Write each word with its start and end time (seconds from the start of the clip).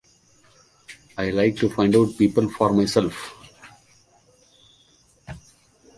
I 1.15 1.29
like 1.29 1.57
to 1.57 1.69
find 1.69 1.95
out 1.95 2.17
people 2.17 2.49
for 2.49 2.73
myself. 2.73 3.35